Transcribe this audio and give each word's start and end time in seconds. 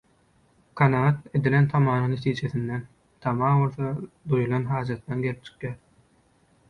Kanagat, 0.79 1.19
edilen 1.39 1.67
tamanyň 1.73 2.07
netijesinden, 2.13 2.87
tama 3.27 3.53
bolsa 3.63 3.93
duýulan 4.33 4.67
hajatdan 4.75 5.25
gelip 5.27 5.49
çykýar. 5.51 5.81